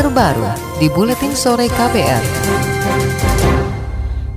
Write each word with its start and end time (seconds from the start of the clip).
terbaru 0.00 0.48
di 0.80 0.88
Buletin 0.88 1.36
Sore 1.36 1.68
KPR. 1.68 2.24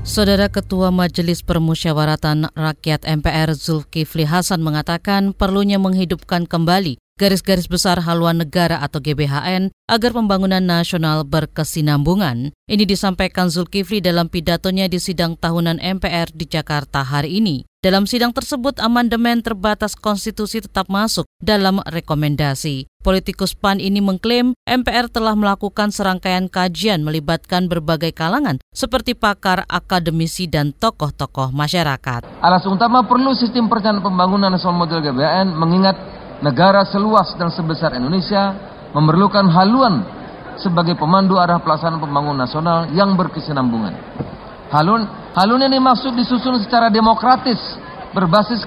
Saudara 0.04 0.51
Ketua 0.51 0.92
Majelis 0.92 1.39
Permusyawaratan 1.39 2.52
Rakyat 2.52 3.07
MPR 3.07 3.55
Zulkifli 3.55 4.28
Hasan 4.28 4.60
mengatakan 4.60 5.31
perlunya 5.31 5.79
menghidupkan 5.79 6.52
kembali 6.52 6.99
garis-garis 7.13 7.70
besar 7.70 8.02
haluan 8.02 8.41
negara 8.41 8.81
atau 8.81 8.97
GBHN 8.97 9.70
agar 9.86 10.12
pembangunan 10.13 10.63
nasional 10.63 11.21
berkesinambungan. 11.27 12.55
Ini 12.66 12.84
disampaikan 12.89 13.54
Zulkifli 13.54 14.02
dalam 14.02 14.32
pidatonya 14.32 14.89
di 14.89 14.98
sidang 14.98 15.38
tahunan 15.38 15.77
MPR 15.77 16.34
di 16.34 16.49
Jakarta 16.49 17.05
hari 17.05 17.38
ini. 17.38 17.68
Dalam 17.84 18.07
sidang 18.07 18.31
tersebut, 18.31 18.80
amandemen 18.80 19.44
terbatas 19.44 19.99
konstitusi 19.99 20.63
tetap 20.63 20.88
masuk 20.88 21.27
dalam 21.44 21.84
rekomendasi. 21.84 22.88
Politikus 23.04 23.59
PAN 23.59 23.84
ini 23.84 24.00
mengklaim 24.00 24.55
MPR 24.64 25.11
telah 25.11 25.36
melakukan 25.36 25.91
serangkaian 25.91 26.48
kajian 26.48 27.03
melibatkan 27.03 27.67
berbagai 27.67 28.16
kalangan 28.16 28.64
seperti 28.72 29.20
pakar, 29.20 29.67
akademisi, 29.67 30.48
dan 30.48 30.72
tokoh-tokoh 30.72 31.52
masyarakat. 31.52 32.23
Alasan 32.39 32.80
utama 32.80 33.03
perlu 33.03 33.36
sistem 33.36 33.67
perencanaan 33.67 34.00
pembangunan 34.00 34.55
nasional 34.55 34.88
model 34.88 35.03
GBN 35.03 35.52
mengingat 35.52 36.00
negara 36.43 36.83
seluas 36.83 37.31
dan 37.39 37.47
sebesar 37.47 37.95
Indonesia 37.95 38.52
memerlukan 38.91 39.47
haluan 39.47 40.03
sebagai 40.59 40.99
pemandu 40.99 41.39
arah 41.39 41.63
pelaksanaan 41.63 42.03
pembangunan 42.03 42.43
nasional 42.45 42.91
yang 42.91 43.16
berkesinambungan. 43.16 43.95
Halun, 44.69 45.07
halun 45.33 45.61
ini 45.63 45.79
maksud 45.79 46.13
disusun 46.13 46.59
secara 46.59 46.91
demokratis, 46.91 47.57
berbasis 48.11 48.61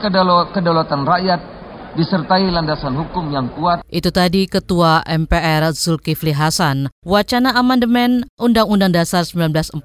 kedaulatan 0.50 1.04
rakyat 1.04 1.40
disertai 1.96 2.52
landasan 2.52 2.94
hukum 2.94 3.32
yang 3.32 3.48
kuat. 3.56 3.80
Itu 3.88 4.12
tadi 4.12 4.44
Ketua 4.44 5.02
MPR 5.08 5.72
Zulkifli 5.72 6.36
Hasan. 6.36 6.92
Wacana 7.02 7.56
amandemen 7.56 8.28
Undang-Undang 8.36 8.92
Dasar 8.92 9.24
1945 9.24 9.80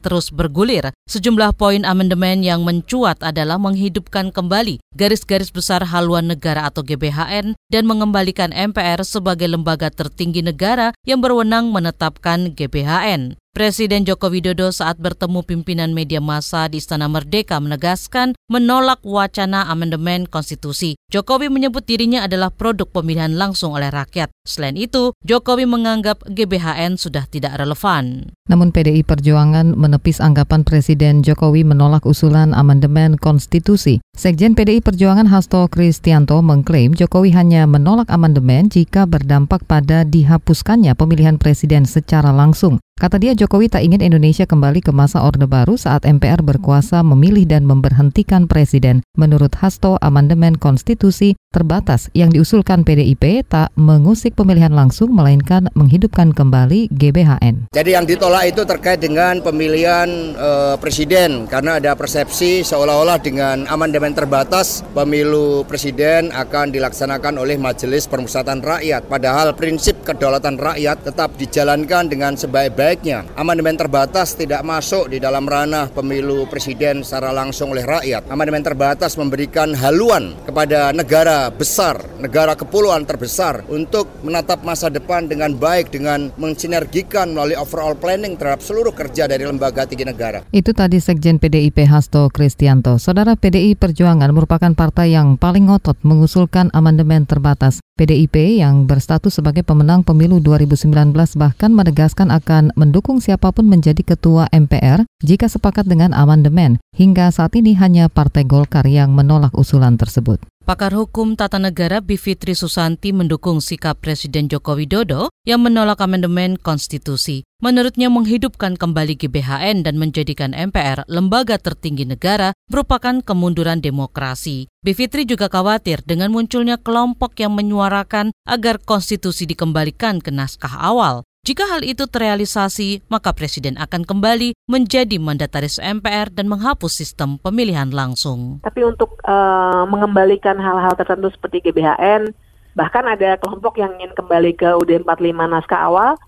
terus 0.00 0.26
bergulir. 0.32 0.90
Sejumlah 1.06 1.54
poin 1.54 1.84
amandemen 1.84 2.40
yang 2.40 2.64
mencuat 2.64 3.20
adalah 3.20 3.60
menghidupkan 3.60 4.32
kembali 4.32 4.80
garis-garis 4.96 5.52
besar 5.54 5.86
haluan 5.86 6.26
negara 6.26 6.66
atau 6.66 6.82
GBHN 6.82 7.54
dan 7.70 7.82
mengembalikan 7.86 8.50
MPR 8.50 9.06
sebagai 9.06 9.46
lembaga 9.46 9.92
tertinggi 9.92 10.42
negara 10.42 10.96
yang 11.06 11.20
berwenang 11.20 11.70
menetapkan 11.70 12.56
GBHN. 12.56 13.39
Presiden 13.50 14.06
Joko 14.06 14.30
Widodo 14.30 14.70
saat 14.70 15.02
bertemu 15.02 15.42
pimpinan 15.42 15.90
media 15.90 16.22
massa 16.22 16.70
di 16.70 16.78
Istana 16.78 17.10
Merdeka 17.10 17.58
menegaskan 17.58 18.38
menolak 18.46 19.02
wacana 19.02 19.66
amandemen 19.66 20.30
konstitusi. 20.30 20.94
Jokowi 21.10 21.50
menyebut 21.50 21.82
dirinya 21.82 22.22
adalah 22.22 22.54
produk 22.54 22.86
pemilihan 22.86 23.34
langsung 23.34 23.74
oleh 23.74 23.90
rakyat. 23.90 24.30
Selain 24.46 24.78
itu, 24.78 25.10
Jokowi 25.26 25.66
menganggap 25.66 26.22
GBHN 26.30 26.94
sudah 26.94 27.26
tidak 27.26 27.58
relevan. 27.58 28.30
Namun 28.46 28.70
PDI 28.70 29.02
Perjuangan 29.02 29.74
menepis 29.74 30.22
anggapan 30.22 30.62
Presiden 30.62 31.26
Jokowi 31.26 31.66
menolak 31.66 32.06
usulan 32.06 32.54
amandemen 32.54 33.18
konstitusi. 33.18 33.98
Sekjen 34.14 34.54
PDI 34.54 34.78
Perjuangan 34.78 35.26
Hasto 35.26 35.66
Kristianto 35.66 36.38
mengklaim 36.38 36.94
Jokowi 36.94 37.34
hanya 37.34 37.66
menolak 37.66 38.06
amandemen 38.14 38.70
jika 38.70 39.10
berdampak 39.10 39.66
pada 39.66 40.06
dihapuskannya 40.06 40.94
pemilihan 40.94 41.34
presiden 41.34 41.82
secara 41.82 42.30
langsung. 42.30 42.78
Kata 43.00 43.16
dia 43.16 43.32
Jokowi 43.32 43.72
tak 43.72 43.80
ingin 43.80 44.04
Indonesia 44.04 44.44
kembali 44.44 44.84
ke 44.84 44.92
masa 44.92 45.24
Orde 45.24 45.48
Baru 45.48 45.80
saat 45.80 46.04
MPR 46.04 46.44
berkuasa 46.44 47.00
memilih 47.00 47.48
dan 47.48 47.64
memberhentikan 47.64 48.44
presiden. 48.44 49.00
Menurut 49.16 49.56
Hasto, 49.56 49.96
amandemen 50.04 50.60
konstitusi 50.60 51.32
terbatas 51.50 52.06
yang 52.14 52.30
diusulkan 52.30 52.86
PDIP 52.86 53.42
tak 53.50 53.74
mengusik 53.74 54.38
pemilihan 54.38 54.70
langsung 54.70 55.10
melainkan 55.10 55.66
menghidupkan 55.74 56.30
kembali 56.30 56.86
GBHN. 56.94 57.74
Jadi 57.74 57.90
yang 57.90 58.06
ditolak 58.06 58.54
itu 58.54 58.62
terkait 58.62 59.02
dengan 59.02 59.42
pemilihan 59.42 60.06
uh, 60.38 60.78
presiden 60.78 61.50
karena 61.50 61.82
ada 61.82 61.98
persepsi 61.98 62.62
seolah-olah 62.62 63.18
dengan 63.18 63.66
amandemen 63.66 64.14
terbatas 64.14 64.86
pemilu 64.94 65.66
presiden 65.66 66.30
akan 66.30 66.70
dilaksanakan 66.70 67.42
oleh 67.42 67.58
Majelis 67.58 68.06
Permusyawaratan 68.06 68.62
Rakyat. 68.62 69.02
Padahal 69.10 69.58
prinsip 69.58 70.06
kedaulatan 70.06 70.54
rakyat 70.54 71.02
tetap 71.02 71.34
dijalankan 71.34 72.06
dengan 72.06 72.38
sebaik-baik 72.38 72.90
sebaiknya 72.90 73.24
amandemen 73.38 73.78
terbatas 73.80 74.36
tidak 74.36 74.60
masuk 74.60 75.08
di 75.08 75.22
dalam 75.22 75.48
ranah 75.48 75.88
pemilu 75.88 76.44
presiden 76.50 77.00
secara 77.00 77.32
langsung 77.32 77.72
oleh 77.72 77.86
rakyat. 77.86 78.28
Amandemen 78.28 78.66
terbatas 78.66 79.14
memberikan 79.14 79.72
haluan 79.72 80.36
kepada 80.44 80.90
negara 80.92 81.39
besar, 81.48 82.04
negara 82.20 82.52
kepulauan 82.52 83.08
terbesar 83.08 83.64
untuk 83.72 84.04
menatap 84.20 84.60
masa 84.60 84.92
depan 84.92 85.24
dengan 85.24 85.56
baik 85.56 85.88
dengan 85.88 86.28
mensinergikan 86.36 87.32
melalui 87.32 87.56
overall 87.56 87.96
planning 87.96 88.36
terhadap 88.36 88.60
seluruh 88.60 88.92
kerja 88.92 89.24
dari 89.24 89.48
lembaga 89.48 89.88
tinggi 89.88 90.04
negara. 90.04 90.44
Itu 90.52 90.76
tadi 90.76 91.00
Sekjen 91.00 91.40
PDIP 91.40 91.88
Hasto 91.88 92.28
Kristianto. 92.28 93.00
Saudara 93.00 93.32
PDI 93.32 93.72
Perjuangan 93.80 94.28
merupakan 94.36 94.76
partai 94.76 95.16
yang 95.16 95.40
paling 95.40 95.72
ngotot 95.72 95.96
mengusulkan 96.04 96.68
amandemen 96.76 97.24
terbatas. 97.24 97.80
PDIP 98.00 98.64
yang 98.64 98.88
berstatus 98.88 99.36
sebagai 99.38 99.60
pemenang 99.60 100.00
pemilu 100.00 100.40
2019 100.40 101.12
bahkan 101.36 101.68
menegaskan 101.68 102.32
akan 102.32 102.72
mendukung 102.72 103.20
siapa 103.20 103.52
pun 103.52 103.68
menjadi 103.68 104.00
ketua 104.00 104.48
MPR 104.48 105.04
jika 105.20 105.52
sepakat 105.52 105.84
dengan 105.84 106.16
amandemen. 106.16 106.80
Hingga 106.96 107.28
saat 107.28 107.52
ini 107.60 107.76
hanya 107.76 108.08
Partai 108.08 108.48
Golkar 108.48 108.88
yang 108.88 109.12
menolak 109.12 109.52
usulan 109.52 110.00
tersebut. 110.00 110.40
Pakar 110.70 110.94
Hukum 110.94 111.34
Tata 111.34 111.58
Negara 111.58 111.98
Bivitri 111.98 112.54
Susanti 112.54 113.10
mendukung 113.10 113.58
sikap 113.58 113.98
Presiden 113.98 114.46
Joko 114.46 114.78
Widodo 114.78 115.26
yang 115.42 115.66
menolak 115.66 115.98
amandemen 115.98 116.54
konstitusi. 116.54 117.42
Menurutnya 117.58 118.06
menghidupkan 118.06 118.78
kembali 118.78 119.18
GBHN 119.18 119.82
dan 119.82 119.98
menjadikan 119.98 120.54
MPR 120.54 121.02
lembaga 121.10 121.58
tertinggi 121.58 122.06
negara 122.06 122.54
merupakan 122.70 123.18
kemunduran 123.18 123.82
demokrasi. 123.82 124.70
Bivitri 124.86 125.26
juga 125.26 125.50
khawatir 125.50 126.06
dengan 126.06 126.30
munculnya 126.30 126.78
kelompok 126.78 127.34
yang 127.42 127.50
menyuarakan 127.58 128.30
agar 128.46 128.78
konstitusi 128.78 129.50
dikembalikan 129.50 130.22
ke 130.22 130.30
naskah 130.30 130.78
awal. 130.86 131.26
Jika 131.40 131.64
hal 131.64 131.80
itu 131.88 132.04
terrealisasi, 132.04 133.08
maka 133.08 133.32
Presiden 133.32 133.80
akan 133.80 134.04
kembali 134.04 134.52
menjadi 134.68 135.16
mandataris 135.16 135.80
MPR 135.80 136.28
dan 136.28 136.52
menghapus 136.52 136.92
sistem 137.00 137.40
pemilihan 137.40 137.88
langsung. 137.88 138.60
Tapi 138.60 138.84
untuk 138.84 139.16
uh, 139.24 139.88
mengembalikan 139.88 140.60
hal-hal 140.60 140.92
tertentu 141.00 141.32
seperti 141.32 141.64
GBHN, 141.64 142.36
bahkan 142.76 143.08
ada 143.08 143.40
kelompok 143.40 143.80
yang 143.80 143.88
ingin 143.96 144.12
kembali 144.12 144.52
ke 144.52 144.68
UD 144.84 145.00
45 145.00 145.08
naskah 145.32 145.80
awal, 145.88 146.20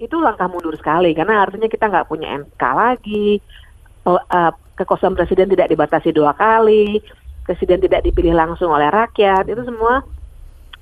itu 0.00 0.16
langkah 0.16 0.48
mundur 0.48 0.72
sekali. 0.80 1.12
Karena 1.12 1.44
artinya 1.44 1.68
kita 1.68 1.84
nggak 1.84 2.08
punya 2.08 2.32
MK 2.40 2.62
lagi, 2.64 3.44
uh, 4.08 4.52
kekosongan 4.80 5.20
Presiden 5.20 5.52
tidak 5.52 5.68
dibatasi 5.76 6.08
dua 6.16 6.32
kali, 6.32 7.04
Presiden 7.44 7.84
tidak 7.84 8.00
dipilih 8.00 8.32
langsung 8.32 8.72
oleh 8.72 8.88
rakyat, 8.88 9.44
itu 9.44 9.60
semua 9.60 10.00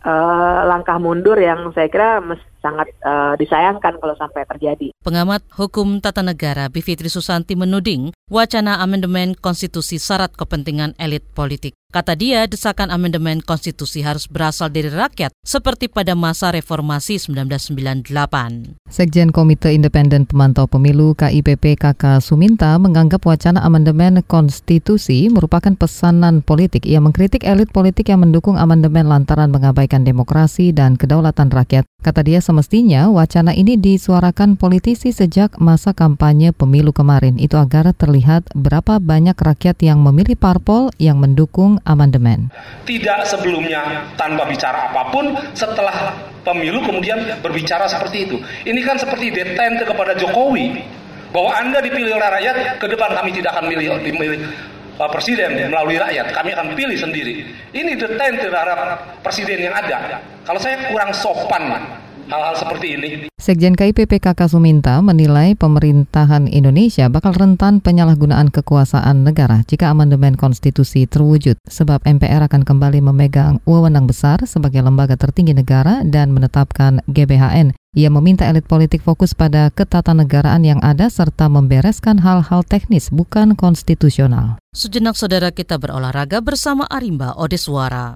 uh, 0.06 0.60
langkah 0.70 1.02
mundur 1.02 1.34
yang 1.34 1.66
saya 1.74 1.90
kira 1.90 2.22
mesti 2.22 2.51
sangat 2.62 2.88
uh, 3.02 3.34
disayangkan 3.36 3.98
kalau 3.98 4.14
sampai 4.14 4.46
terjadi. 4.46 4.94
Pengamat 5.02 5.42
Hukum 5.58 5.98
Tata 5.98 6.22
Negara 6.22 6.70
Bivitri 6.70 7.10
Susanti 7.10 7.58
menuding 7.58 8.14
wacana 8.30 8.78
amandemen 8.78 9.34
konstitusi 9.34 9.98
syarat 9.98 10.32
kepentingan 10.38 10.94
elit 10.96 11.26
politik. 11.34 11.74
Kata 11.92 12.16
dia, 12.16 12.48
desakan 12.48 12.88
amandemen 12.88 13.44
konstitusi 13.44 14.00
harus 14.00 14.24
berasal 14.24 14.72
dari 14.72 14.88
rakyat 14.88 15.28
seperti 15.44 15.92
pada 15.92 16.16
masa 16.16 16.48
reformasi 16.48 17.20
1998. 17.20 18.80
Sekjen 18.88 19.28
Komite 19.28 19.76
Independen 19.76 20.24
Pemantau 20.24 20.64
Pemilu 20.64 21.12
KIPP 21.12 21.76
KK 21.76 22.24
Suminta 22.24 22.80
menganggap 22.80 23.28
wacana 23.28 23.60
amandemen 23.60 24.24
konstitusi 24.24 25.28
merupakan 25.28 25.76
pesanan 25.76 26.40
politik. 26.40 26.88
Ia 26.88 27.04
mengkritik 27.04 27.44
elit 27.44 27.68
politik 27.68 28.08
yang 28.08 28.24
mendukung 28.24 28.56
amandemen 28.56 29.04
lantaran 29.04 29.52
mengabaikan 29.52 30.00
demokrasi 30.00 30.72
dan 30.72 30.96
kedaulatan 30.96 31.52
rakyat. 31.52 31.84
Kata 32.02 32.18
dia, 32.26 32.42
semestinya 32.42 33.06
wacana 33.14 33.54
ini 33.54 33.78
disuarakan 33.78 34.58
politisi 34.58 35.14
sejak 35.14 35.54
masa 35.62 35.94
kampanye 35.94 36.50
pemilu 36.50 36.90
kemarin. 36.90 37.38
Itu 37.38 37.54
agar 37.62 37.94
terlihat 37.94 38.50
berapa 38.58 38.98
banyak 38.98 39.38
rakyat 39.38 39.78
yang 39.86 40.02
memilih 40.02 40.34
parpol 40.34 40.90
yang 40.98 41.22
mendukung 41.22 41.78
amandemen. 41.86 42.50
Tidak 42.82 43.22
sebelumnya 43.22 44.10
tanpa 44.18 44.50
bicara 44.50 44.90
apa 44.90 45.14
pun, 45.14 45.30
setelah 45.54 46.18
pemilu 46.42 46.82
kemudian 46.82 47.38
berbicara 47.38 47.86
seperti 47.86 48.26
itu. 48.26 48.36
Ini 48.66 48.82
kan 48.82 48.98
seperti 48.98 49.30
detente 49.30 49.86
kepada 49.86 50.18
Jokowi 50.18 50.82
bahwa 51.30 51.54
Anda 51.54 51.78
dipilih 51.86 52.18
oleh 52.18 52.28
rakyat, 52.34 52.82
ke 52.82 52.86
depan 52.90 53.14
kami 53.14 53.30
tidak 53.30 53.54
akan 53.54 53.70
milih, 53.70 53.88
milih 54.10 54.42
Pak 54.92 55.08
Presiden 55.08 55.72
melalui 55.72 55.96
rakyat, 55.96 56.36
kami 56.36 56.52
akan 56.52 56.76
pilih 56.76 56.98
sendiri. 57.00 57.48
Ini 57.72 57.96
detail 57.96 58.34
terhadap 58.36 58.78
Presiden 59.24 59.72
yang 59.72 59.74
ada. 59.74 60.20
Kalau 60.44 60.60
saya 60.60 60.92
kurang 60.92 61.16
sopan 61.16 61.80
hal-hal 62.28 62.54
seperti 62.60 62.86
ini. 63.00 63.31
Sekjen 63.42 63.74
KIP 63.74 64.06
PKK 64.06 64.46
Suminta 64.46 65.02
menilai 65.02 65.58
pemerintahan 65.58 66.46
Indonesia 66.46 67.10
bakal 67.10 67.34
rentan 67.34 67.82
penyalahgunaan 67.82 68.54
kekuasaan 68.54 69.26
negara 69.26 69.66
jika 69.66 69.90
amandemen 69.90 70.38
konstitusi 70.38 71.10
terwujud, 71.10 71.58
sebab 71.66 72.06
MPR 72.06 72.46
akan 72.46 72.62
kembali 72.62 73.02
memegang 73.02 73.58
wewenang 73.66 74.06
besar 74.06 74.38
sebagai 74.46 74.78
lembaga 74.86 75.18
tertinggi 75.18 75.58
negara 75.58 76.06
dan 76.06 76.30
menetapkan 76.30 77.02
GBHN. 77.10 77.74
Ia 77.98 78.14
meminta 78.14 78.46
elit 78.46 78.70
politik 78.70 79.02
fokus 79.02 79.34
pada 79.34 79.74
ketatanegaraan 79.74 80.62
yang 80.62 80.78
ada 80.78 81.10
serta 81.10 81.50
membereskan 81.50 82.22
hal-hal 82.22 82.62
teknis 82.62 83.10
bukan 83.10 83.58
konstitusional. 83.58 84.62
Sejenak 84.70 85.18
saudara 85.18 85.50
kita 85.50 85.82
berolahraga 85.82 86.38
bersama 86.38 86.86
Arimba 86.86 87.34
Odeswara. 87.34 88.14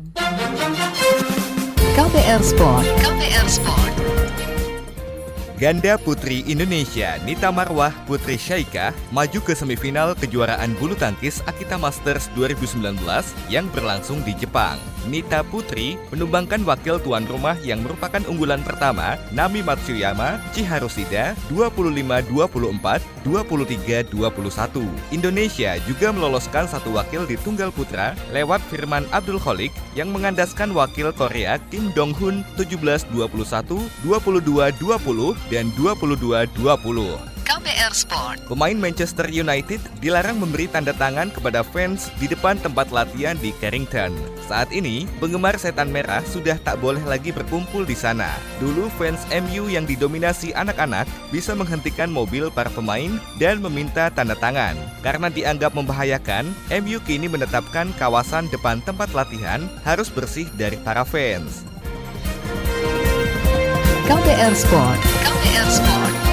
KPR 1.98 2.42
Sport. 2.46 2.86
KPR 3.02 3.48
Sport. 3.50 4.15
Ganda 5.56 5.96
putri 5.96 6.44
Indonesia 6.44 7.16
Nita 7.24 7.48
Marwah 7.48 7.88
Putri 8.04 8.36
Syaika 8.36 8.92
maju 9.08 9.40
ke 9.40 9.56
semifinal 9.56 10.12
kejuaraan 10.12 10.76
bulu 10.76 10.92
tangkis 10.92 11.40
Akita 11.48 11.80
Masters 11.80 12.28
2019 12.36 13.00
yang 13.48 13.64
berlangsung 13.72 14.20
di 14.20 14.36
Jepang. 14.36 14.76
Nita 15.08 15.40
Putri 15.46 15.96
menumbangkan 16.12 16.66
wakil 16.66 16.98
tuan 17.00 17.24
rumah 17.30 17.56
yang 17.62 17.80
merupakan 17.80 18.20
unggulan 18.26 18.60
pertama 18.66 19.16
Nami 19.32 19.62
Matsuyama 19.62 20.42
Chiharu 20.52 20.90
Shida 20.90 21.38
25-24, 21.48 23.00
23-21. 23.24 24.12
Indonesia 25.14 25.78
juga 25.86 26.10
meloloskan 26.10 26.66
satu 26.66 26.92
wakil 26.98 27.24
di 27.24 27.38
tunggal 27.40 27.70
putra 27.70 28.18
lewat 28.34 28.60
Firman 28.66 29.06
Abdul 29.14 29.38
Kholik 29.38 29.70
yang 29.94 30.10
mengandaskan 30.10 30.74
wakil 30.74 31.14
Korea 31.14 31.56
Kim 31.70 31.94
Dong 31.94 32.10
Hun 32.18 32.42
17-21, 32.58 33.06
22-20 34.04 35.45
dan 35.50 35.70
22-20. 35.78 37.36
KPR 37.46 37.94
Sport. 37.94 38.42
Pemain 38.50 38.74
Manchester 38.74 39.30
United 39.30 39.78
dilarang 40.02 40.42
memberi 40.42 40.66
tanda 40.66 40.90
tangan 40.90 41.30
kepada 41.30 41.62
fans 41.62 42.10
di 42.18 42.26
depan 42.26 42.58
tempat 42.58 42.90
latihan 42.90 43.38
di 43.38 43.54
Carrington. 43.62 44.10
Saat 44.42 44.74
ini, 44.74 45.06
penggemar 45.22 45.54
setan 45.54 45.94
merah 45.94 46.26
sudah 46.26 46.58
tak 46.58 46.82
boleh 46.82 47.00
lagi 47.06 47.30
berkumpul 47.30 47.86
di 47.86 47.94
sana. 47.94 48.34
Dulu 48.58 48.90
fans 48.98 49.22
MU 49.30 49.70
yang 49.70 49.86
didominasi 49.86 50.50
anak-anak 50.58 51.06
bisa 51.30 51.54
menghentikan 51.54 52.10
mobil 52.10 52.50
para 52.50 52.68
pemain 52.74 53.14
dan 53.38 53.62
meminta 53.62 54.10
tanda 54.10 54.34
tangan. 54.34 54.74
Karena 55.06 55.30
dianggap 55.30 55.70
membahayakan, 55.72 56.50
MU 56.82 56.98
kini 57.06 57.30
menetapkan 57.30 57.94
kawasan 57.94 58.50
depan 58.50 58.82
tempat 58.82 59.14
latihan 59.14 59.70
harus 59.86 60.10
bersih 60.10 60.50
dari 60.58 60.78
para 60.82 61.06
fans. 61.06 61.62
KPR 64.06 64.54
Sport. 64.54 65.15
KPR 65.46 65.70
Sport. 65.70 66.25